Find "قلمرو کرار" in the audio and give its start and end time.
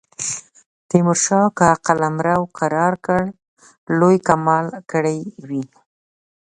1.85-2.93